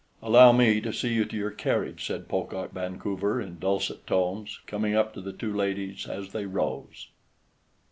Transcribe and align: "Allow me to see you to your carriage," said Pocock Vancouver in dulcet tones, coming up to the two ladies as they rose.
"Allow 0.19 0.51
me 0.53 0.81
to 0.81 0.91
see 0.91 1.13
you 1.13 1.25
to 1.25 1.37
your 1.37 1.51
carriage," 1.51 2.07
said 2.07 2.27
Pocock 2.27 2.71
Vancouver 2.71 3.39
in 3.39 3.59
dulcet 3.59 4.07
tones, 4.07 4.59
coming 4.65 4.95
up 4.95 5.13
to 5.13 5.21
the 5.21 5.31
two 5.31 5.53
ladies 5.53 6.07
as 6.07 6.31
they 6.31 6.47
rose. 6.47 7.09